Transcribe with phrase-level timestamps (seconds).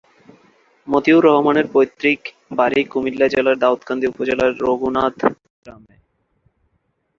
[0.87, 2.19] মতিউর রহমানের পৈতৃক
[2.57, 5.31] বাড়ি কুমিল্লা জেলার দাউদকান্দি উপজেলার রঘুনাথপুর
[5.63, 5.95] গ্রামে।